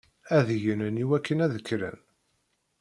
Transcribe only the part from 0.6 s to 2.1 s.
gnen iwakken ad kkren.